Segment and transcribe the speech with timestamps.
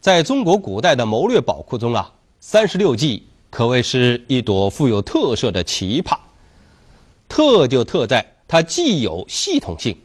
[0.00, 6.16] 在中国古代的谋略宝库中啊，三十六计可谓是一朵富有特色的奇葩。
[7.28, 9.96] 特就特在它既有系统性，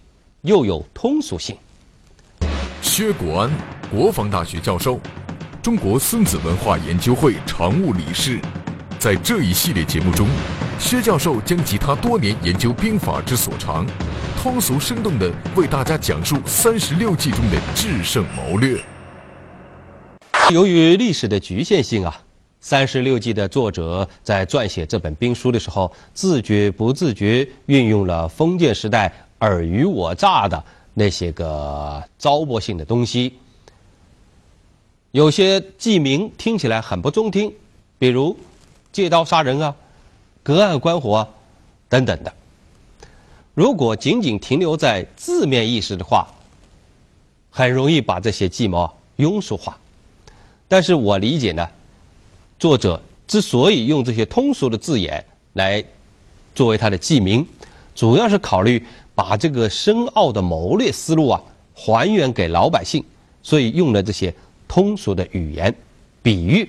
[0.42, 1.56] 又有通俗性。
[2.82, 3.52] 薛国安，
[3.92, 5.00] 国防大学教授。
[5.62, 8.40] 中国孙子文化研究会常务理事，
[8.98, 10.28] 在这一系列节目中，
[10.80, 13.86] 薛教授将集他多年研究兵法之所长，
[14.42, 18.84] 通俗生动地为大家讲述三十六计中的制胜谋略。
[20.52, 22.22] 由于历史的局限性啊，
[22.60, 30.62] 三十六计的作者在撰写这本兵书的时候，自觉不自觉运用了封建时代尔虞我诈的
[30.94, 33.34] 那些个糟粕性的东西。
[35.12, 37.54] 有些记名听起来很不中听，
[37.98, 38.38] 比如
[38.92, 39.74] 借刀杀人啊、
[40.44, 41.30] 隔岸观火啊
[41.88, 42.34] 等等的。
[43.54, 46.28] 如果仅仅停留在字面意思的话，
[47.50, 49.78] 很容易把这些计谋庸俗化。
[50.74, 51.70] 但是我理解呢，
[52.58, 55.24] 作者之所以用这些通俗的字眼
[55.54, 55.84] 来
[56.56, 57.46] 作为他的记名，
[57.94, 61.40] 主要是考虑把这个深奥的谋略思路啊
[61.76, 63.06] 还原给老百姓，
[63.44, 64.34] 所以用了这些。
[64.68, 65.72] 通俗的语言，
[66.24, 66.68] 比喻，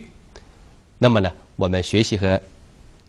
[0.99, 2.39] 那么呢，我们学习和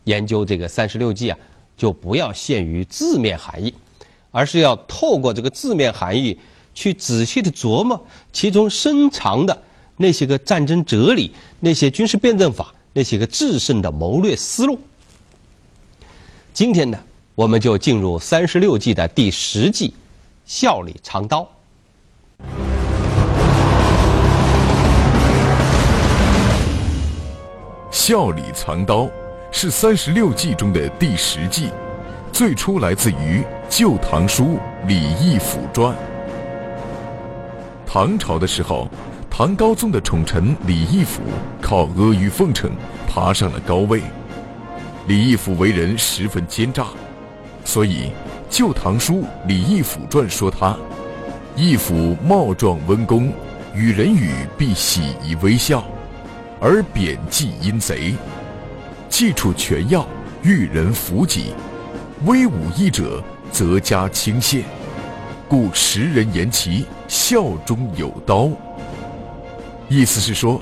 [0.05, 1.37] 研究这个三十六计啊，
[1.75, 3.73] 就不要限于字面含义，
[4.31, 6.39] 而是要透过这个字面含义
[6.73, 8.01] 去仔细的琢磨
[8.31, 9.61] 其中深藏的
[9.97, 14.77] 那些个战争哲理、那些军事辩证法、那些个制胜的谋略思路。
[16.53, 16.97] 今天呢，
[17.33, 19.93] 我们就进入三十六计的第十计——
[20.45, 21.49] 笑里藏刀。
[27.89, 29.09] 笑里藏刀
[29.51, 31.69] 是三十六计中的第十计，
[32.31, 34.43] 最初来自于《旧唐书·
[34.87, 35.95] 李义府传》。
[37.85, 38.89] 唐朝的时候，
[39.37, 41.21] 唐高宗的宠臣李义府
[41.61, 42.71] 靠阿谀奉承
[43.05, 44.01] 爬上了高位。
[45.09, 46.85] 李义府为人十分奸诈，
[47.65, 48.03] 所以
[48.49, 50.77] 《旧唐书·李义府传》说他：
[51.53, 53.29] 义府貌壮温公，
[53.73, 55.83] 与人语必喜以微笑。
[56.61, 58.15] 而贬记阴贼，
[59.09, 60.07] 记处权要，
[60.43, 61.47] 遇人弗己，
[62.23, 64.63] 威武义者则加轻谢，
[65.49, 68.49] 故时人言其笑中有刀。
[69.87, 70.61] 意思是说，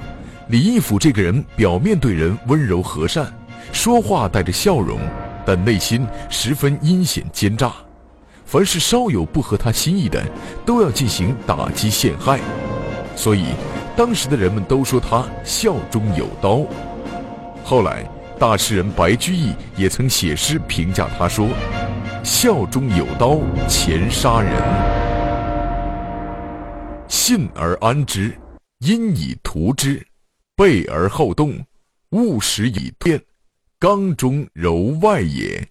[0.50, 3.32] 李义府这个人表面对人温柔和善，
[3.72, 5.00] 说话带着笑容，
[5.46, 7.72] 但内心十分阴险奸诈，
[8.46, 10.24] 凡是稍有不合他心意的，
[10.66, 12.40] 都要进行打击陷害，
[13.16, 13.46] 所以。
[13.96, 16.66] 当时的人们都说他笑中有刀。
[17.64, 18.04] 后来，
[18.40, 21.48] 大诗人白居易也曾写诗评价他说
[22.26, 24.52] ：“笑中有刀，钱杀人。
[27.08, 28.36] 信而安之，
[28.84, 30.06] 因以图之，
[30.56, 31.66] 备而后动，
[32.10, 33.22] 务使以变，
[33.80, 35.68] 刚中柔外也。”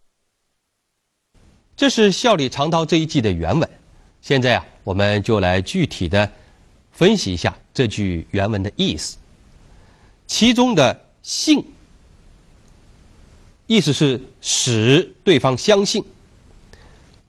[1.77, 3.69] 这是《笑里藏刀》这一季的原文。
[4.21, 6.31] 现在啊，我们就来具体的。
[6.95, 9.17] 分析一下这句原文的意思。
[10.27, 11.65] 其中的“信”
[13.67, 16.05] 意思是使对方相信，“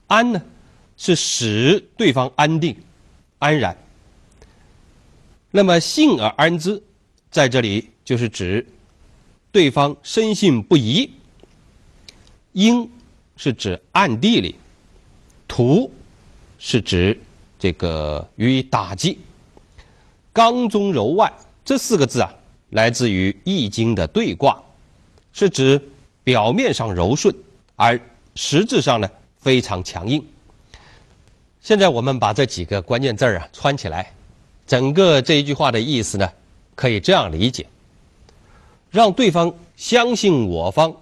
[0.07, 0.43] 安”呢
[0.97, 2.75] 是使对方安定、
[3.39, 3.75] 安然。
[5.55, 6.81] 那么“信而安之”
[7.29, 8.65] 在这里就是指
[9.51, 11.07] 对方深信不疑。
[12.53, 12.89] “应”
[13.37, 14.55] 是指暗地里
[15.47, 15.91] ，“图”
[16.57, 17.19] 是指
[17.59, 19.19] 这个予以打击。
[20.31, 21.31] 刚中柔外
[21.63, 22.33] 这四个字啊，
[22.71, 24.59] 来自于《易经》的对卦，
[25.33, 25.79] 是指
[26.23, 27.31] 表面上柔顺，
[27.75, 27.99] 而
[28.33, 29.07] 实质上呢
[29.37, 30.25] 非常强硬。
[31.61, 34.11] 现在我们把这几个关键字儿啊串起来，
[34.65, 36.29] 整个这一句话的意思呢，
[36.75, 37.65] 可以这样理解：
[38.89, 40.95] 让对方相信我方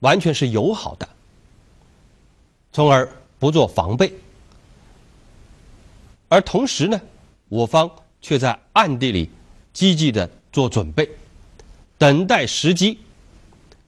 [0.00, 1.08] 完全是友好的，
[2.72, 4.12] 从而不做防备。
[6.28, 7.00] 而同时呢，
[7.48, 7.90] 我方
[8.20, 9.30] 却在暗地里
[9.72, 11.08] 积极的做准备，
[11.96, 12.98] 等待时机。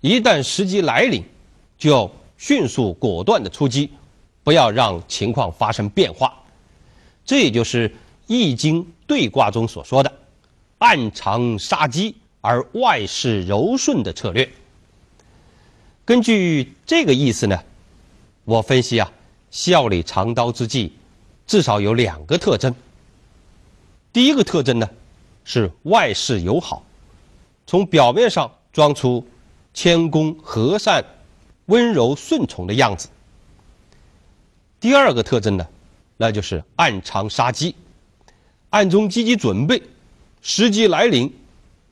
[0.01, 1.25] 一旦时机来临，
[1.77, 3.91] 就要迅速果断的出击，
[4.45, 6.33] 不要让情况发生变化。
[7.25, 7.89] 这也就是
[8.29, 10.13] 《易经》对卦中所说的
[10.79, 14.49] “暗藏杀机而外事柔顺”的策略。
[16.05, 17.59] 根据这个意思呢，
[18.45, 19.11] 我分析啊，
[19.51, 20.93] 笑里藏刀之计。
[21.47, 22.75] 至少有两个特征。
[24.13, 24.87] 第一个特征呢，
[25.45, 26.85] 是外事友好，
[27.67, 29.27] 从表面上装出
[29.73, 31.03] 谦恭和善、
[31.65, 33.09] 温柔顺从的样子。
[34.79, 35.67] 第二个特征呢，
[36.19, 37.75] 那就是暗藏杀机，
[38.71, 39.83] 暗中积极准备，
[40.43, 41.33] 时机来临，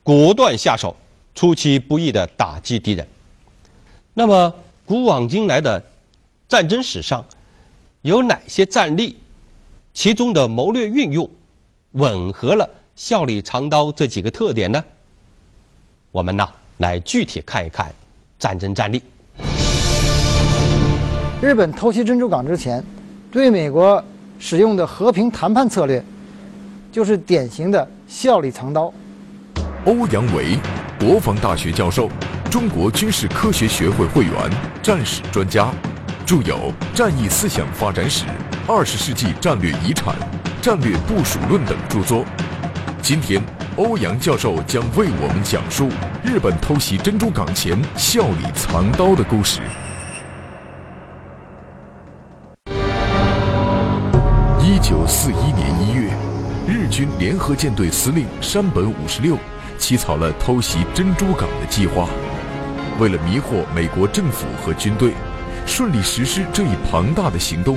[0.03, 0.95] 果断下手，
[1.35, 3.07] 出其不意的打击敌人。
[4.13, 5.83] 那么，古往今来的
[6.47, 7.25] 战争史上，
[8.03, 9.17] 有哪些战例？
[9.95, 11.29] 其中的谋略运用，
[11.93, 14.85] 吻合了笑里藏刀这几个特点呢？
[16.13, 16.47] 我们呢
[16.77, 17.91] 来具体看一看
[18.39, 19.03] 战争战例。
[21.41, 22.85] 日本偷袭珍珠港之前，
[23.31, 24.03] 对美国
[24.39, 26.05] 使用的和平谈判策略，
[26.97, 28.91] 就是典型的笑里藏刀。
[29.85, 30.57] 欧阳维，
[30.99, 32.09] 国防大学教授，
[32.51, 34.33] 中国军事科学学会会员，
[34.83, 35.69] 战史专家，
[36.25, 38.25] 著有《战役思想发展史》。
[38.67, 40.15] 二十世纪战略遗产、
[40.63, 42.25] 战略部署论等著作。
[43.03, 43.43] 今天，
[43.77, 45.91] 欧阳教授将为我们讲述
[46.25, 49.61] 日本偷袭珍珠港前笑里藏刀的故事。
[54.63, 55.76] 一九四一年，
[56.97, 59.37] 军联合舰队司令山本五十六
[59.77, 62.09] 起草了偷袭珍珠港的计划。
[62.99, 65.13] 为了迷惑美国政府和军队，
[65.67, 67.77] 顺利实施这一庞大的行动。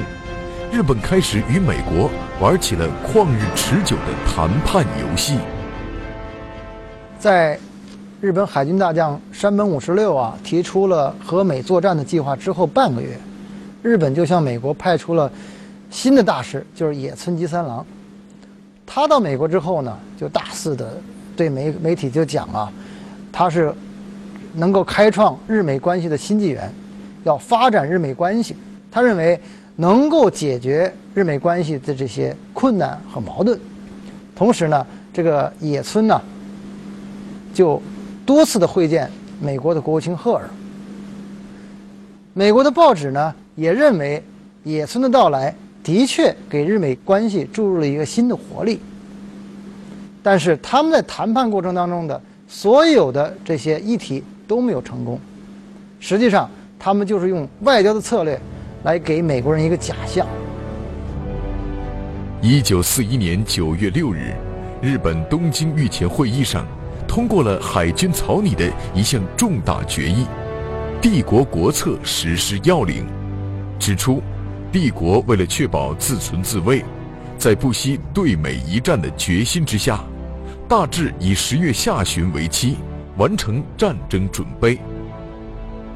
[0.71, 5.38] 日本开始与美国玩起了旷日持久的谈判游戏。
[7.19, 7.60] 在
[8.22, 13.19] 日本海军大将山本五十六啊提出了和美作战的计划之后半个月，
[13.83, 15.30] 日本就向美国派出了
[15.89, 17.86] 新的大使，就是野村吉三郎。
[18.91, 20.97] 他到美国之后呢，就大肆的
[21.38, 22.74] 对媒媒体就讲啊，
[23.31, 23.71] 他是
[24.53, 26.74] 能够开创日美关系的新纪元，
[27.24, 28.56] 要发展日美关系。
[28.89, 29.39] 他认为。
[29.80, 33.57] 能够解决日美关系的这些困难和矛盾，
[34.36, 36.21] 同时呢，这个野村呢，
[37.53, 37.81] 就
[38.25, 39.09] 多次的会见
[39.39, 40.50] 美国的国务卿赫尔。
[42.33, 44.21] 美国的报纸呢也认为
[44.65, 45.56] 野村的到来
[45.89, 48.80] 的确给日美关系注入了一个新的活力。
[50.21, 55.19] 但是他们在谈判过程当中的所有的这些议题都没有成功，
[56.00, 56.47] 实际上
[56.77, 58.39] 他们就是用外交的策略。
[58.83, 60.25] 来给美国人一个假象。
[62.41, 64.33] 一九四一年九月六日，
[64.81, 66.65] 日本东京御前会议上
[67.06, 70.25] 通过了海军草拟的一项重大决议——
[71.01, 73.06] 帝国国策实施要领，
[73.77, 74.24] 指出，
[74.71, 76.86] 帝国为了确保自存自卫，
[77.39, 80.03] 在不惜对美一战的决心之下，
[80.67, 82.77] 大致以十月下旬为期
[83.17, 84.77] 完成战争准备。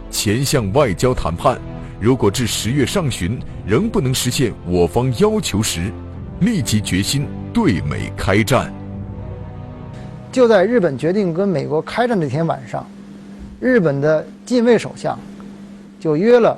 [0.10, 1.58] 前向外交谈判。
[2.00, 5.90] 如果至十月上旬仍不能实现我方要求时，
[6.42, 8.74] 立即决心对美开战。
[10.30, 12.86] 就在日本决定跟美国开战这天晚上，
[13.62, 15.18] 日本的近卫首相
[15.98, 16.58] 就约了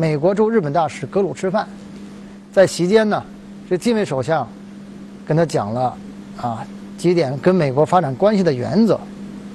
[0.00, 1.68] 美国驻日本大使格鲁吃饭。
[2.50, 3.22] 在席间呢，
[3.68, 4.48] 这近卫首相
[5.26, 5.94] 跟他讲了
[6.40, 6.66] 啊
[6.96, 8.98] 几点跟美国发展关系的原则，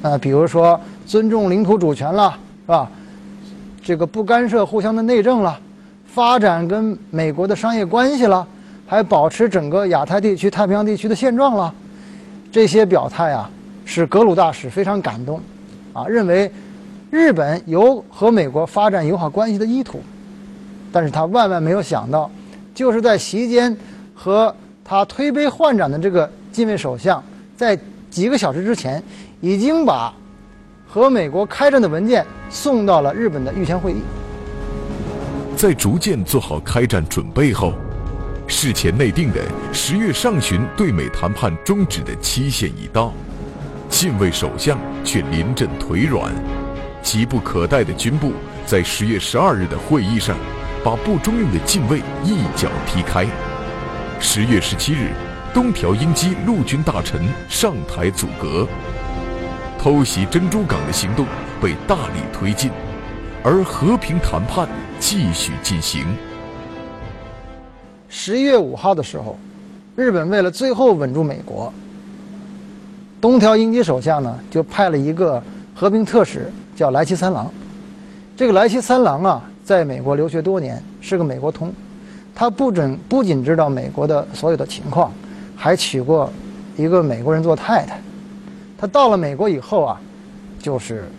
[0.03, 2.91] 啊，比如说尊重领土主权了，是吧？
[3.83, 5.59] 这个不干涉互相的内政了，
[6.05, 8.47] 发展跟美国的商业关系了，
[8.85, 11.73] 还保持整个亚太地区、太平洋地区的现状了，
[12.51, 13.49] 这些表态啊，
[13.83, 15.41] 使格鲁大使非常感动，
[15.91, 16.51] 啊，认为
[17.09, 19.99] 日本有和美国发展友好关系的意图，
[20.95, 22.31] 但是他万万没有想到，
[22.73, 23.75] 就是在席间
[24.13, 27.21] 和他推杯换盏的这个近卫首相，
[27.57, 27.77] 在
[28.09, 29.03] 几个小时之前
[29.41, 30.13] 已经把。
[30.87, 33.97] 和美国开战的文件送到了日本的御前会议。
[35.57, 37.73] 在逐渐做好开战准备后，
[38.47, 39.41] 事前内定的
[39.73, 43.11] 十月上旬对美谈判终止的期限已到，
[43.89, 46.31] 近卫首相却临阵腿软，
[47.03, 48.31] 急不可待的军部
[48.65, 50.37] 在十月十二日的会议上，
[50.85, 53.25] 把不中用的禁卫一脚踢开。
[54.19, 55.13] 十月十七日，
[55.51, 58.67] 东条英机陆军大臣上台阻隔。
[59.79, 61.25] 偷袭珍珠港的行动
[61.59, 62.69] 被大力推进，
[63.43, 66.05] 而和平谈判继续进行。
[68.07, 69.39] 十一月五号的时候，
[69.95, 71.73] 日本为了最后稳住美国，
[73.19, 75.41] 东条英机首相呢就派了一个
[75.73, 77.51] 和平特使，叫来西三郎。
[78.37, 81.73] 这个来西三郎啊，在美国留学多年，是个美国通。
[82.35, 85.11] 他不仅不仅知道美国的所有的情况，
[85.55, 86.31] 还娶过
[86.77, 87.99] 一个美国人做太太。
[88.77, 89.99] 他到了美国以后啊，
[90.59, 91.09] 就是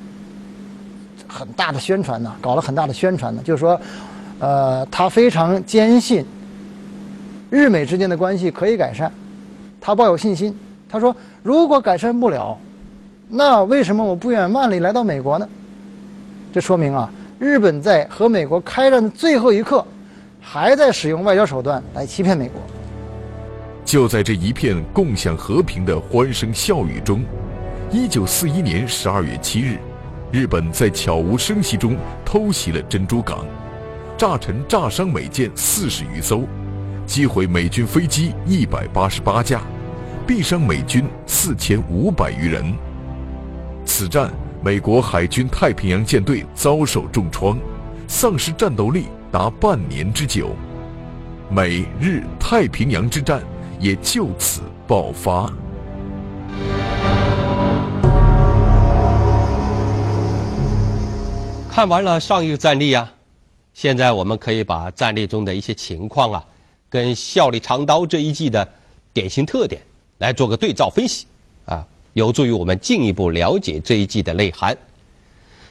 [1.27, 3.81] 很大的宣传呢，搞了很大的宣传呢，就是说，
[4.39, 6.25] 呃，他非常坚信
[7.51, 9.11] 日美之间的关系可以改善，
[9.81, 10.57] 他抱有信心。
[10.89, 12.57] 他说，如果改善不了，
[13.29, 15.49] 那为什么我不远万里来到美国呢？
[16.53, 19.85] 这说明啊，日本在和美国开战的最后一刻。
[20.49, 22.63] 还在使用外交手段来欺骗美国。
[23.85, 27.25] 就在这一片共享和平的欢声笑语中，
[27.91, 29.77] 一九四一年十二月七日，
[30.31, 33.45] 日本在悄无声息中偷袭了珍珠港，
[34.17, 36.45] 炸沉炸伤美舰四十余艘，
[37.07, 39.61] 击毁美军飞机一百八十八架，
[40.29, 42.73] 毙伤美军四千五百余人。
[43.85, 44.31] 此战，
[44.67, 47.57] 美国海军太平洋舰队遭受重创，
[48.09, 49.05] 丧失战斗力。
[49.31, 50.57] 达半年之久，
[51.49, 53.41] 美日太平洋之战
[53.79, 55.49] 也就此爆发。
[61.71, 63.13] 看完了上一个战例啊，
[63.73, 66.45] 现在我们可以把战例中的一些情况啊，
[66.91, 68.69] 跟笑里藏刀这一季的
[69.13, 69.81] 典型特点
[70.19, 71.29] 来做个对照分析，
[72.17, 74.77] 有助于我们进一步了解这一季的内涵。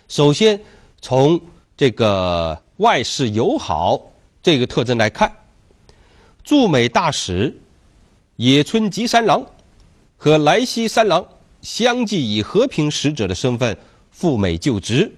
[0.07, 0.59] 首先
[1.01, 1.41] 从
[1.75, 2.61] 这个。
[2.79, 4.11] 外事友好
[4.43, 5.33] 这个特征来看，
[6.43, 7.57] 驻美大使
[8.35, 9.45] 野村吉三郎
[10.17, 11.25] 和来西三郎
[11.61, 13.77] 相继以和平使者的身份
[14.11, 15.09] 赴美就职，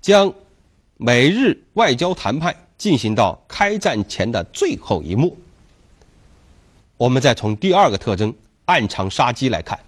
[0.00, 0.32] 将
[0.96, 5.36] 美日外交谈判进行到开战前的最后一幕。
[6.96, 9.78] 我们再从第二个特征暗藏杀机来看，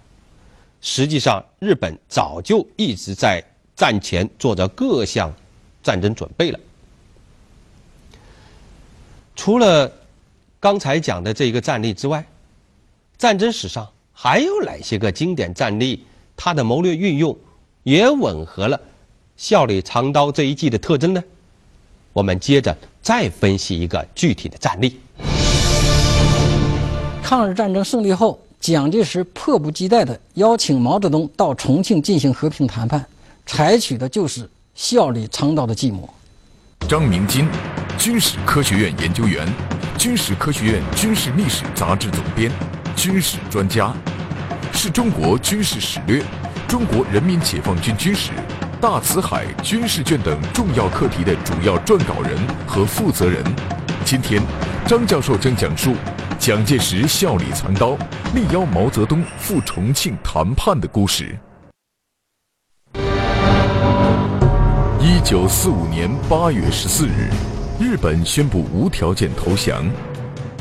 [0.88, 3.42] 实际上日本早就一直在
[3.74, 5.34] 战前做着各项
[5.82, 6.60] 战争准备了。
[9.34, 9.90] 除了
[10.60, 12.24] 刚才讲的这一个战例之外，
[13.18, 16.06] 战争史上还有哪些个经典战例？
[16.36, 17.36] 它的谋略运用
[17.82, 18.80] 也吻合了
[19.36, 21.20] “笑里藏刀”这一计的特征呢？
[22.12, 25.00] 我们接着再分析一个具体的战例。
[27.24, 28.40] 抗日战争胜利后，
[28.74, 33.06] 蒋介石迫不及待地邀请毛泽东到重庆进行和平谈判，
[33.46, 36.12] 采取的就是“笑里藏刀”的计谋。
[36.88, 37.46] 张明金。
[37.96, 39.46] 军事科学院研究员，
[39.96, 42.50] 军事科学院军事历史杂志总编，
[42.96, 43.94] 军事专家，
[44.72, 46.20] 是中国军事史略、
[46.66, 48.32] 中国人民解放军军史、
[48.80, 53.44] 大辞海军事卷等重要课题的主要撰稿人和负责人。
[54.04, 54.42] 今天，
[54.88, 55.94] 张教授将讲述
[56.46, 57.96] 蒋介石笑里藏刀，
[58.32, 61.36] 力邀毛泽东赴重庆谈判的故事。
[65.00, 67.32] 一九四五年八月十四日。
[67.80, 69.84] 日本宣布无条件投降。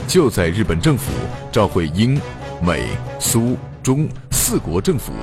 [0.07, 1.11] 就在日本政府
[1.51, 2.19] 召会英、
[2.59, 2.87] 美、
[3.19, 5.13] 苏、中四国政府，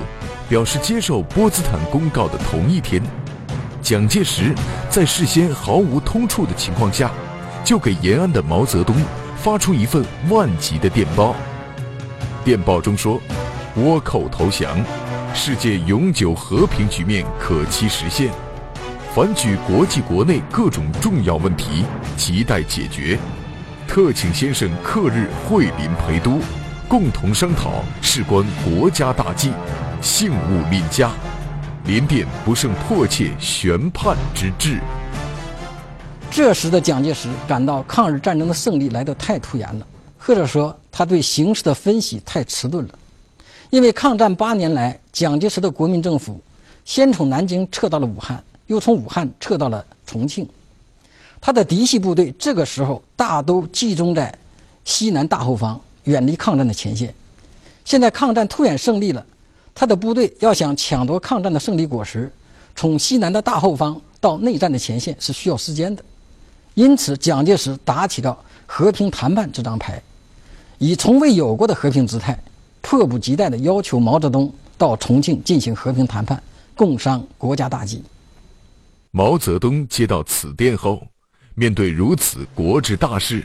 [0.47, 3.03] 表示接受波茨坦公告的同一天，
[3.81, 4.55] 蒋介石
[4.89, 7.11] 在事先毫无通处的情况下，
[7.65, 8.95] 就给延安的毛泽东
[9.43, 11.35] 发出一份万级的电报。
[12.45, 13.21] 电报中说
[13.75, 14.81] ：“倭寇投降，
[15.33, 18.31] 世界永久和平局面可期实现。”
[19.13, 21.83] 凡举国际国内各种重要问题，
[22.17, 23.19] 亟待解决。
[23.85, 26.39] 特请先生克日会临陪都，
[26.87, 29.51] 共同商讨事关国家大计，
[29.99, 31.11] 幸勿吝加。
[31.83, 34.79] 联电不胜迫切宣判之至。
[36.33, 39.85] 这时的蒋介石感到抗日战争的胜利来得太突然了，
[40.17, 42.99] 或者说他对形势的分析太迟钝了。
[43.69, 46.41] 因为抗战八年来，蒋介石的国民政府
[46.85, 48.43] 先从南京撤到了武汉。
[48.67, 50.47] 又从武汉撤到了重庆，
[51.41, 54.33] 他的嫡系部队这个时候大都集中在
[54.85, 57.13] 西南大后方，远离抗战的前线。
[57.83, 59.23] 现在抗战突然胜利了，
[59.75, 62.31] 他的部队要想抢夺抗战的胜利果实，
[62.73, 66.03] 从西南的大后方到内战的前线是需要时间的。
[66.75, 70.01] 因此，蒋介石打起了和平谈判这张牌，
[70.79, 72.37] 以从未有过的和平姿态，
[72.81, 76.41] 迫不及待地要求毛泽东到重庆进行和平谈判，
[76.75, 78.03] 共商国家大计。
[79.11, 81.05] 毛泽东接到此电后，
[81.53, 83.43] 面对如此国之大事，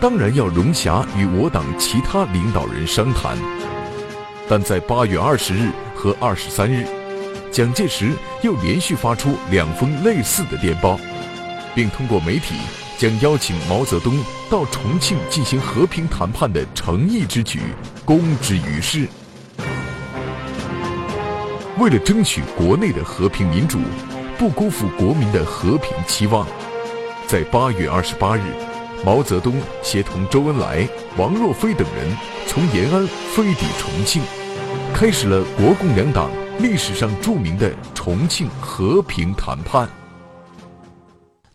[0.00, 3.36] 当然要容辖与我党其他领导人商谈。
[4.48, 6.86] 但在八月二十日和二十三日，
[7.50, 10.98] 蒋介石又连续发出两封类似的电报，
[11.74, 12.54] 并通过媒体
[12.96, 14.18] 将邀请毛泽东
[14.50, 17.60] 到重庆进行和平谈判的诚意之举
[18.04, 19.06] 公之于世。
[21.78, 23.78] 为了争取国内的和平民主，
[24.36, 26.46] 不辜负国民的和平期望，
[27.28, 28.42] 在八月二十八日，
[29.04, 32.16] 毛泽东协同周恩来、王若飞等人
[32.48, 34.20] 从延安飞抵重庆，
[34.92, 39.88] 开始了国共两党历史上著名的重庆和平谈判。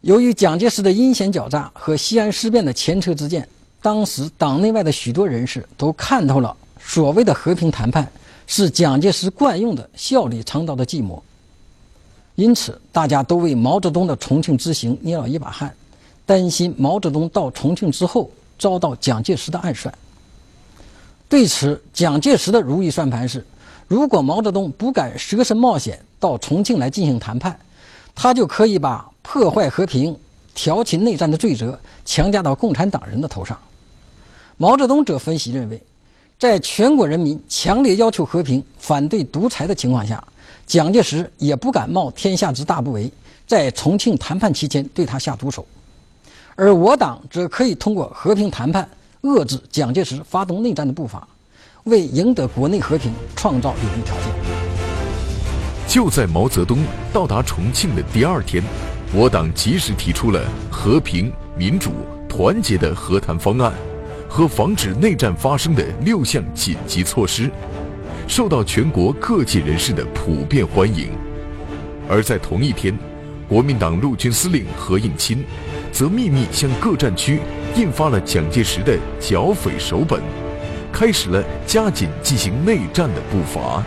[0.04, 3.48] 由于蒋介石的阴险狡诈和西安事变的前车之鉴，
[3.82, 8.06] 当时党内外的许多人士都看透了所谓的和平谈判。
[8.46, 11.24] 是蒋介石惯用的笑里藏刀的计谋，
[12.36, 15.74] 因此大家都为毛泽东的重庆之行捏了一把汗，
[16.26, 18.30] 担心毛泽东到重庆之后
[18.60, 19.92] 遭到蒋介石的暗算。
[21.30, 23.44] 对此，蒋介石的如意算盘是：
[23.88, 27.58] 如果毛泽东不敢舍身冒险到重庆来进行谈判，
[28.14, 30.16] 他就可以把破坏和平、
[30.54, 33.58] 挑起内战的罪责强加到共产党人的头上。
[34.58, 35.82] 毛泽东则分析认为。
[36.40, 40.22] 在全国人民强烈要求和平、反对独裁的情况下，
[40.68, 43.10] 蒋介石也不敢冒天下之大不韪，
[43.48, 45.66] 在重庆谈判期间对他下毒手，
[46.56, 48.90] 而我党则可以通过和平谈判
[49.22, 51.26] 遏制蒋介石发动内战的步伐，
[51.86, 54.26] 为赢得国内和平创造有利条件。
[55.88, 58.62] 就在毛泽东到达重庆的第二天，
[59.14, 61.92] 我党及时提出了和平、民主、
[62.28, 63.72] 团结的和谈方案。
[64.28, 67.52] 和防止内战发生的六项紧急措施，
[68.28, 71.10] 受到全国各界人士的普遍欢迎。
[72.10, 72.98] 而在同一天，
[73.48, 75.46] 国民党陆军司令何应钦，
[75.92, 77.42] 则秘密向各战区
[77.76, 80.20] 印发了蒋介石的剿匪手本，
[80.92, 83.84] 开始了加紧进行内战的步伐。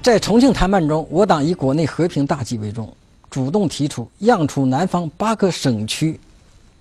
[0.00, 2.90] 在重庆谈判中，我党以国内和平大计为重，
[3.32, 6.20] 主动提出让出南方八个省区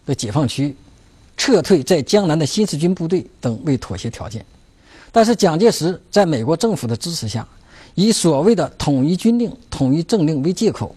[0.06, 0.76] 的解放区。
[1.38, 4.46] 撤退在江南的新四军部队等为妥协条件，
[5.12, 7.48] 但是蒋介石在美国政府的支持下，
[7.96, 10.96] 以所谓的统一军令、统一政令为借口，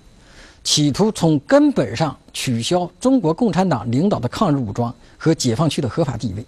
[0.62, 6.44] 企图从根本上取消中国共产党领导的抗日武装和解放区的合法地位。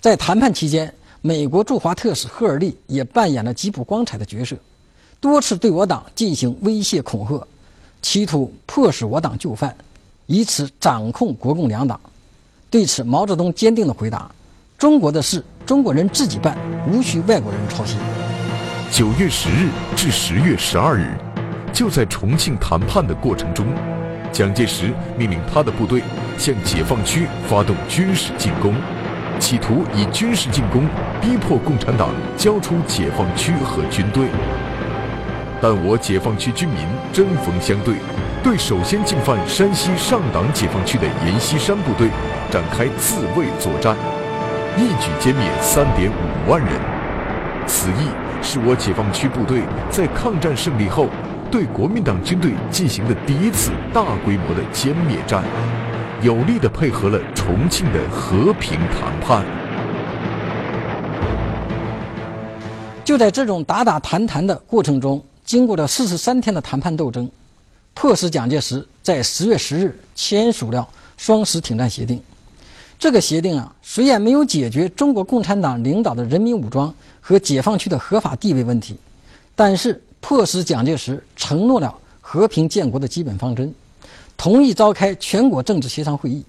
[0.00, 4.56] 在谈判期间，美国驻华特使赫尔利也扮演了极不光彩的角色，
[5.20, 7.46] 多次对我党进行威胁恐吓，
[8.04, 9.74] 企图迫使我党就范，
[10.26, 11.98] 以此掌控国共两党。
[12.68, 14.30] 对此，毛泽东坚定地回答
[14.76, 16.54] ：“中国的事，中国人自己办，
[16.86, 17.96] 无需外国人操心。”
[18.92, 21.16] 九月十日至十月十二日，
[21.72, 23.64] 就在重庆谈判的过程中，
[24.30, 26.02] 蒋介石命令他的部队
[26.36, 28.74] 向解放区发动军事进攻，
[29.40, 30.86] 企图以军事进攻
[31.22, 34.28] 逼迫共产党交出解放区和军队。
[35.64, 37.94] 但我解放区军民针锋相对，
[38.42, 42.10] 对首先进犯山西上党解放区的阎锡山部队。
[42.50, 43.96] 展开自卫作战，
[44.76, 46.70] 一举歼灭三点五万人。
[47.66, 48.08] 此役
[48.42, 51.08] 是我解放区部队在抗战胜利后
[51.50, 55.42] 对国民党军队进行的第一次大规模的歼灭战，
[56.20, 59.42] 有力地配合了重庆的和平谈判。
[63.02, 67.30] 就在这种打打谈谈的过程中，经过了四十三天的谈判斗争，
[67.92, 72.20] 迫使蒋介石在十月十日签署了双十停战协定。
[72.98, 78.96] 这个协定啊，虽然没有解决中国共产党领导的人民武装和解放区的合法地位问题，
[79.54, 83.74] 但是迫使蒋介石承诺了和平建国的基本方针，
[84.36, 86.42] 同意召开全国政治协商会议。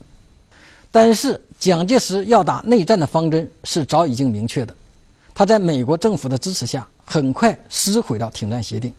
[0.91, 4.73] 但是蒋介石要打内战的方针是早已经明确的，
[5.33, 8.91] 他在美国政府的支持下，很快撕毁了停战协定。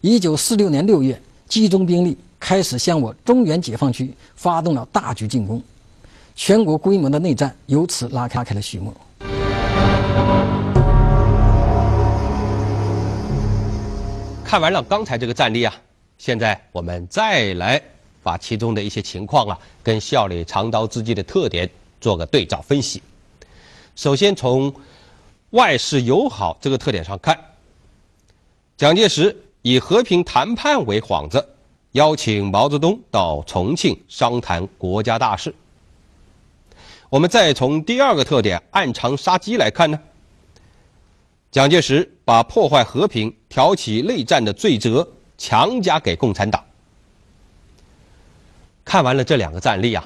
[0.00, 5.62] 一九四六年六月，集中兵力开始向我中原解放区发动了大举进攻。
[6.34, 8.92] 全国规模的内战由此拉开开了序幕。
[14.44, 15.72] 看完了刚才这个战例啊，
[16.18, 17.80] 现在我们再来
[18.22, 23.00] 把其中的一些情况啊，跟笑里藏刀之计的特点做个对照分析。
[23.96, 24.74] 首先从
[25.54, 27.38] 外事友好这个特点上看，
[28.76, 31.48] 蒋介石以和平谈判为幌子，
[31.92, 35.54] 邀请毛泽东到重庆商谈国家大事。
[37.08, 40.00] 我们再从第二个特点暗藏杀机来看呢，
[41.52, 46.64] 蒋介石把破坏和平、挑起内战的罪责强加给共产党。
[48.84, 50.04] 看完了这两个战例啊，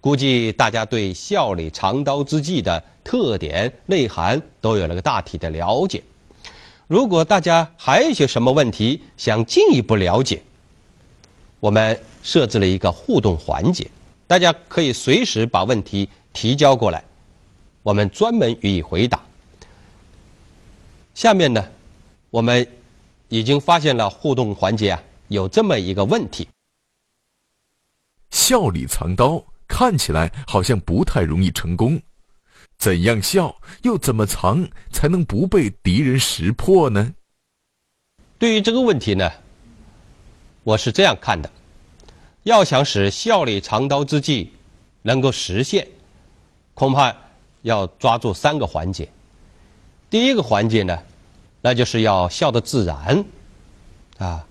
[0.00, 6.02] 估计大家对笑里藏刀之计的特点内涵都有了个大体的了解。
[6.86, 10.42] 如果大家还有些什么问题想进一步了解，
[11.60, 13.88] 我们设置了一个互动环节，
[14.26, 17.04] 大家可以随时把问题提交过来，
[17.82, 19.20] 我们专门予以回答。
[21.14, 21.64] 下面呢，
[22.30, 22.66] 我们
[23.28, 26.48] 已经发现了互动环节啊有这么一个问题：
[28.30, 32.02] 笑里藏刀，看起来好像不太容易成功。
[32.76, 37.14] 怎样笑，又怎么藏，才能不被敌人识破呢？
[38.38, 39.30] 对于这个问题呢，
[40.64, 41.50] 我是这样看的：
[42.42, 44.52] 要想使笑里藏刀之计
[45.02, 45.86] 能够实现，
[46.74, 47.14] 恐怕
[47.62, 49.08] 要抓住三个环节。
[50.08, 50.98] 第一个环节呢，
[51.60, 53.24] 那就是要笑得自然，
[54.18, 54.46] 啊，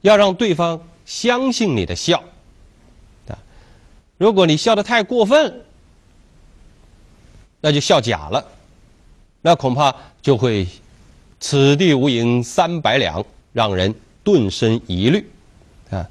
[0.00, 2.22] 要让对方相信你的笑，
[4.22, 5.64] 如果你笑得太过分，
[7.60, 8.46] 那就笑假了，
[9.40, 10.64] 那恐怕就会
[11.40, 15.28] 此地无银三百两，让人顿生疑虑，
[15.90, 16.08] 啊，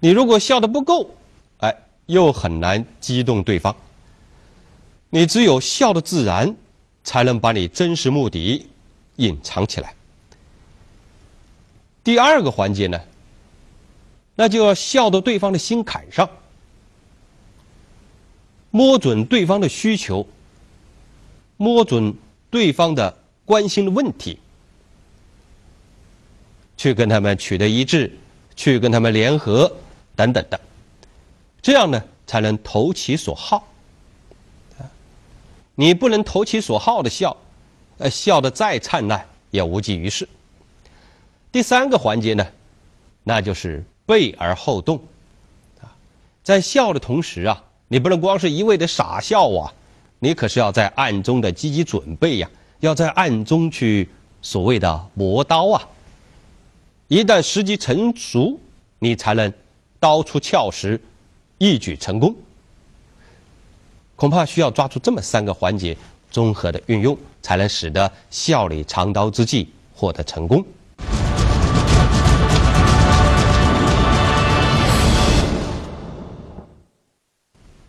[0.00, 1.10] 你如果笑得不够，
[1.58, 3.76] 哎，又很难激动对方。
[5.10, 6.56] 你只有笑得自然。
[7.04, 8.66] 才能把你真实目的
[9.16, 9.94] 隐藏起来。
[12.04, 13.00] 第二个环节呢，
[14.34, 16.28] 那就要笑到对方的心坎上，
[18.70, 20.26] 摸准对方的需求，
[21.56, 22.14] 摸准
[22.50, 24.38] 对方的关心的问题，
[26.76, 28.12] 去跟他们取得一致，
[28.54, 29.70] 去跟他们联合
[30.14, 30.60] 等等的，
[31.62, 33.66] 这样呢，才能投其所好。
[35.74, 37.36] 你不能投其所好的笑，
[37.98, 40.28] 呃，笑得再灿烂也无济于事。
[41.52, 42.46] 第三个环节呢，
[43.22, 45.00] 那就是备而后动，
[45.80, 45.94] 啊，
[46.42, 49.72] 在笑的同时啊，你不能光是一味的傻笑啊，
[50.18, 54.08] 你可是要在暗中的积极准备呀，要在暗中去
[54.42, 55.88] 所谓的磨刀啊。
[57.08, 58.60] 一旦时机成熟，
[58.98, 59.50] 你才能
[59.98, 61.00] 刀出鞘时，
[61.56, 62.34] 一举成功。
[64.14, 65.96] 恐怕需要抓住这么三个环节
[66.30, 70.62] 综合的运用，才能使得笑里藏刀之计获得成功。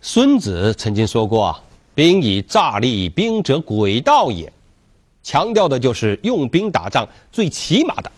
[0.02, 1.58] 孙子曾经说过
[1.94, 4.50] ：“兵以诈立，兵者诡道也。”
[5.22, 8.10] 强调的就是用兵打仗最起码的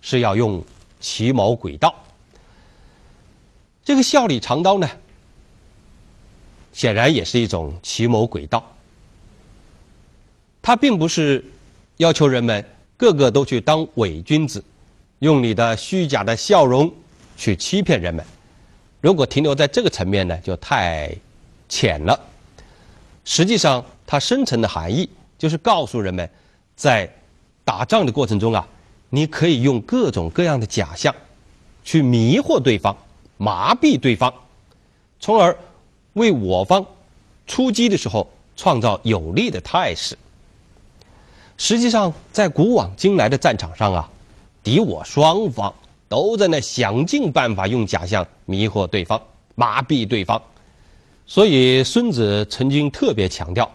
[0.00, 0.64] 是要用
[0.98, 1.94] 奇谋诡道。
[3.84, 4.90] 这个笑里藏刀呢？
[6.72, 8.64] 显然也是一种奇谋诡道。
[10.62, 11.44] 他并不是
[11.98, 12.64] 要求人们
[12.96, 14.64] 个个都去当伪君子，
[15.18, 16.90] 用你的虚假的笑容
[17.36, 18.24] 去欺骗人们。
[19.02, 21.14] 如果停留在这个层面呢，就太
[21.68, 22.18] 浅了。
[23.24, 26.28] 实际上，它深层的含义就是告诉人们，
[26.74, 27.10] 在
[27.64, 28.66] 打仗的过程中啊，
[29.10, 31.14] 你可以用各种各样的假象
[31.84, 32.96] 去迷惑对方、
[33.36, 34.32] 麻痹对方，
[35.20, 35.56] 从而。
[36.16, 36.82] 为我方
[37.46, 38.26] 出击的时候
[38.56, 40.16] 创造有利的态势。
[41.58, 44.10] 实际上，在古往今来的战场上啊，
[44.62, 45.74] 敌我双方
[46.08, 49.20] 都在那想尽办法用假象迷惑对方、
[49.56, 50.40] 麻痹对方。
[51.26, 53.68] 所以，孙子曾经特别强调，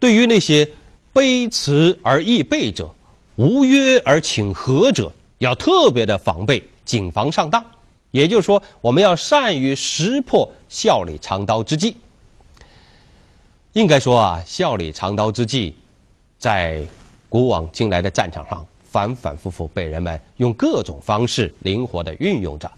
[0.00, 0.68] 对于那些
[1.12, 2.92] 卑辞而易备者、
[3.36, 7.64] 无约而请和者，要特别的防备，谨防上当。
[8.10, 11.96] 也就是说，我们要善于识破笑里藏刀之计。
[13.72, 15.74] 应该说啊，笑里藏刀之计，
[16.38, 16.84] 在
[17.28, 22.70] 古往今来的战场上反反复复被人们用各种方式灵活的运用着。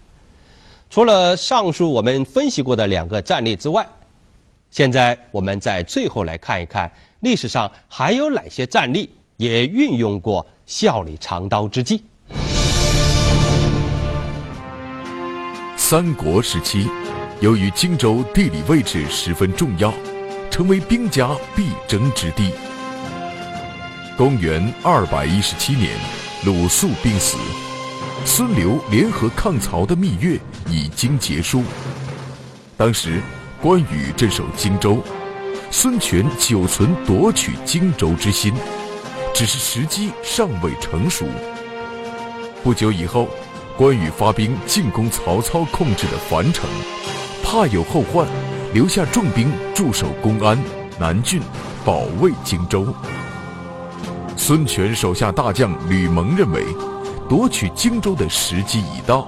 [0.89, 3.85] 除了上述我们分析过的两个战例之外，
[4.71, 12.03] 现在我们再最后来看一看历史上还有哪些战例也运用过笑里藏刀之计。
[15.75, 16.89] 三国时期，
[17.39, 19.93] 由于荆州地理位置十分重要，
[20.49, 22.51] 成为兵家必争之地。
[24.17, 25.91] 公元二百一十七年，
[26.43, 27.37] 鲁肃病死，
[28.29, 30.37] 孙刘联合抗曹的蜜月
[30.69, 31.63] 已经结束。
[32.75, 33.21] 当时，
[33.61, 35.01] 关羽镇守荆州，
[35.71, 38.53] 孙权久存夺取荆州之心，
[39.33, 41.25] 只是时机尚未成熟。
[42.63, 43.27] 不久以后。
[43.77, 46.67] 关羽发兵进攻曹操控制的樊城，
[47.43, 48.27] 怕有后患，
[48.73, 50.57] 留下重兵驻守公安、
[50.99, 51.39] 南郡，
[51.85, 52.91] 保卫荆州。
[54.35, 56.65] 孙权手下大将吕蒙认为，
[57.29, 59.27] 夺取荆州的时机已到，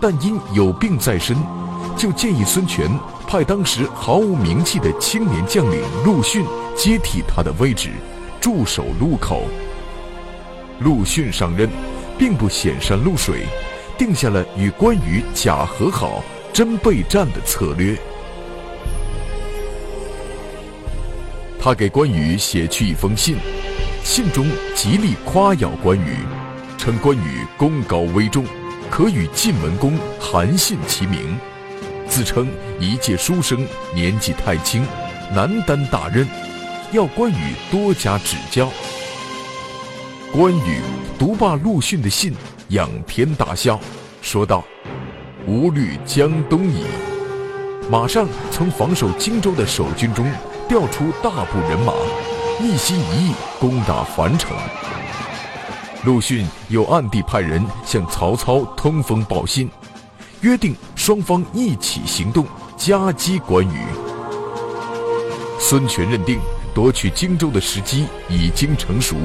[0.00, 1.36] 但因有病在身，
[1.96, 2.90] 就建议孙权
[3.28, 6.44] 派当时毫无名气的青年将领陆逊
[6.76, 7.90] 接替他的位置，
[8.40, 9.44] 驻守路口。
[10.80, 11.70] 陆逊上任，
[12.18, 13.46] 并不显山露水，
[13.96, 17.96] 定下了与关羽假和好、真备战的策略。
[21.58, 23.36] 他给关羽写去一封信，
[24.04, 26.18] 信中极力夸耀关羽，
[26.86, 28.44] 称关羽功高威重，
[28.88, 31.36] 可与晋文公韩信齐名，
[32.06, 34.86] 自称一介书生，年纪太轻，
[35.34, 36.24] 难担大任，
[36.92, 38.68] 要关羽多加指教。
[40.32, 40.80] 关羽
[41.18, 42.32] 读罢陆逊的信，
[42.68, 43.80] 仰天大笑，
[44.22, 44.62] 说道
[45.44, 46.84] ：“吾虑江东矣。”
[47.90, 50.24] 马上从防守荆州的守军中。
[50.68, 51.92] 调出大部人马，
[52.60, 54.56] 一心一意攻打樊城。
[56.06, 59.68] 陆逊又暗地派人向曹操通风报信，
[60.40, 63.80] 约定双方一起行动，夹击关羽。
[65.58, 66.38] 孙权认定
[66.72, 69.16] 夺取荆州的时机已经成熟，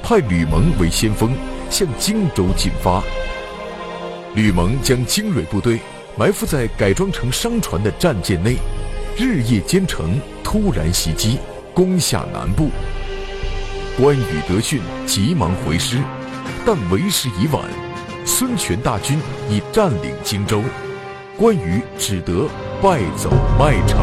[0.00, 1.34] 派吕蒙为先锋
[1.68, 3.02] 向荆州进发。
[4.36, 5.80] 吕蒙将精锐部队
[6.16, 8.56] 埋伏在改装成商船的战舰内，
[9.18, 10.20] 日夜兼程。
[10.44, 11.38] 突然袭击，
[11.74, 12.70] 攻下南部。
[13.98, 15.98] 关羽得讯，急忙回师，
[16.64, 17.62] 但为时已晚。
[18.24, 19.18] 孙权大军
[19.50, 20.62] 已占领荆州，
[21.36, 22.48] 关羽只得
[22.80, 24.00] 败走麦城。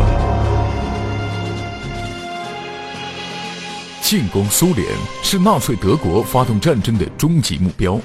[3.99, 4.85] 进攻苏联
[5.23, 7.99] 是纳粹德国发动战争的终极目标。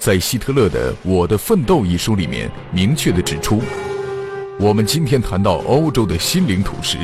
[0.00, 3.62] 在希特勒的《我的奋斗》一书里面，明确地指出，
[4.58, 6.98] 我们今天谈到欧洲的新领土时。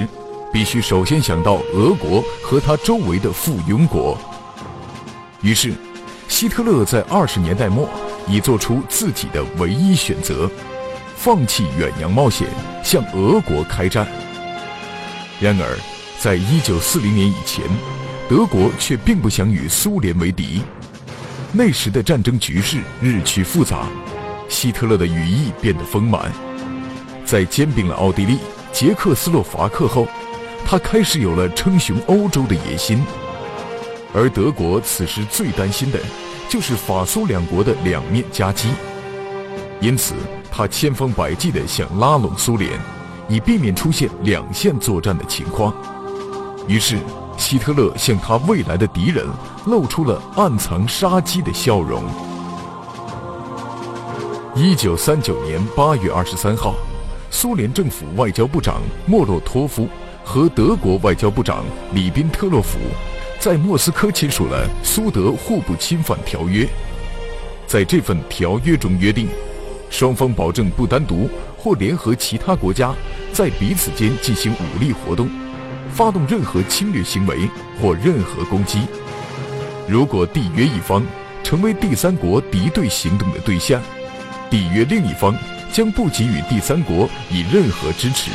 [0.52, 4.16] 必须首先想到俄国和他周围的附庸国。
[5.40, 5.72] 于是，
[6.28, 7.88] 希特勒在二十年代末
[8.28, 10.48] 已做出自己的唯一选择，
[11.16, 12.46] 放弃远洋冒险，
[12.84, 14.06] 向俄国开战。
[15.40, 15.78] 然而，
[16.20, 17.64] 在一九四零年以前，
[18.28, 20.62] 德国却并不想与苏联为敌。
[21.50, 23.86] 那时的战争局势日趋复杂，
[24.48, 26.30] 希特勒的羽翼变得丰满。
[27.24, 28.38] 在兼并了奥地利、
[28.72, 30.06] 捷克斯洛伐克后，
[30.72, 33.04] 他开始有了称雄欧洲的野心，
[34.14, 35.98] 而德国此时最担心的，
[36.48, 38.70] 就是法苏两国的两面夹击，
[39.82, 40.14] 因此
[40.50, 42.72] 他千方百计地想拉拢苏联，
[43.28, 45.74] 以避免出现两线作战的情况。
[46.66, 46.96] 于是，
[47.36, 49.26] 希特勒向他未来的敌人
[49.66, 52.02] 露出了暗藏杀机的笑容。
[54.54, 56.76] 一九三九年八月二十三号，
[57.28, 59.86] 苏联政府外交部长莫洛托夫。
[60.24, 62.78] 和德国外交部长里宾特洛甫
[63.38, 66.66] 在莫斯科签署了苏德互不侵犯条约。
[67.66, 69.28] 在这份条约中约定，
[69.90, 72.94] 双方保证不单独或联合其他国家
[73.32, 75.28] 在彼此间进行武力活动，
[75.92, 77.48] 发动任何侵略行为
[77.80, 78.80] 或任何攻击。
[79.88, 81.04] 如果缔约一方
[81.42, 83.82] 成为第三国敌对行动的对象，
[84.50, 85.36] 缔约另一方
[85.72, 88.30] 将不给予第三国以任何支持。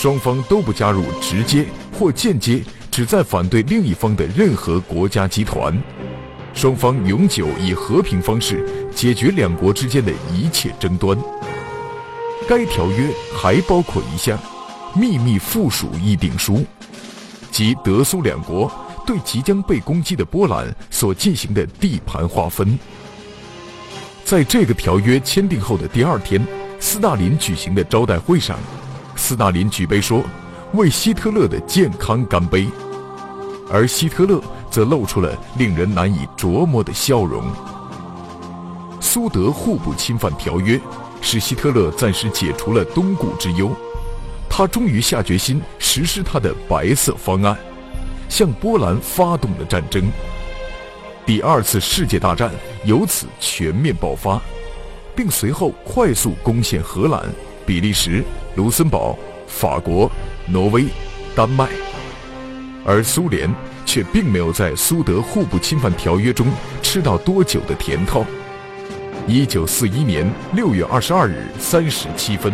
[0.00, 1.66] 双方都不加入直接
[1.98, 5.76] 或间接旨在反对另一方的任何国家集团，
[6.54, 11.18] 双方永久以和平方式解决两国之间的一切争端。
[12.48, 14.38] 该条约还包括一项
[14.94, 16.64] 秘密附属议定书，
[17.50, 18.70] 即德苏两国
[19.04, 22.78] 对即将被攻击的波兰所进行的地盘划分。
[24.24, 26.40] 在这个条约签订后的第二天，
[26.78, 28.56] 斯大林举行的招待会上。
[29.18, 30.24] 斯大林举杯说
[30.72, 32.66] ：“为希特勒的健康干杯。”
[33.70, 37.42] 而希特勒则露出了令人难以琢磨的笑容。
[39.00, 40.80] 苏德互不侵犯条约
[41.20, 43.70] 使希特勒暂时解除了东顾之忧，
[44.48, 47.58] 他终于下决心实施他的白色方案，
[48.28, 50.10] 向波兰发动了战争。
[51.26, 52.50] 第二次世界大战
[52.84, 54.40] 由此全面爆发，
[55.14, 57.22] 并随后快速攻陷荷兰、
[57.68, 58.24] 比利时。
[58.56, 60.10] 卢森堡、法国、
[60.46, 60.86] 挪威、
[61.36, 61.68] 丹麦，
[62.84, 63.48] 而苏联
[63.86, 66.48] 却并没有在苏德互不侵犯条约中
[66.82, 68.26] 吃到多久的甜头。
[69.28, 72.52] 一九四一年六月二十二日三时七分，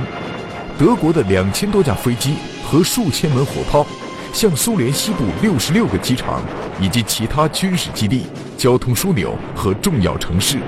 [0.78, 3.86] 德国的两千多架飞机和数千门火炮，
[4.34, 6.42] 向苏联西部六十六个机场
[6.78, 8.26] 以及其他军事基地、
[8.58, 10.58] 交通枢纽和重要城市，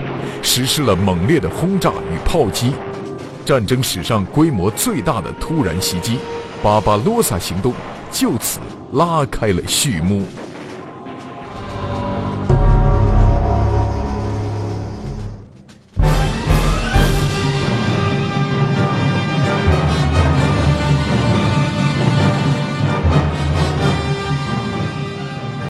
[0.40, 2.72] 实施了猛烈的轰炸与炮击。
[3.46, 6.18] 战争史上规模最大的突然袭击——
[6.64, 7.72] 巴巴罗萨行动，
[8.10, 8.58] 就此
[8.94, 10.26] 拉开了序幕。